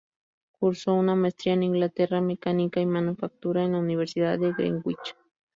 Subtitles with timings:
[0.53, 5.15] Cursó una maestría en Ingeniería Mecánica y Manufactura en la Universidad de Greenwich.